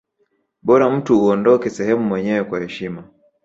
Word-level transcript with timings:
bora 0.63 0.89
mtu 0.89 1.19
uondoke 1.25 1.69
sehemu 1.69 2.03
mwenyewe 2.03 2.43
kwa 2.43 2.59
heshima 2.59 3.03